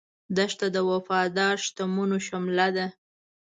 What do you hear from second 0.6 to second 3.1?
د وفادار شتمنو شمله ده.